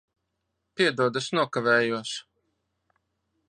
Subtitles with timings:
[0.79, 2.17] Piedod, es nokavējos.